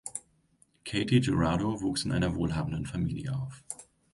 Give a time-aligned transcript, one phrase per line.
[0.83, 3.63] Katy Jurado wuchs in einer wohlhabenden Familie auf.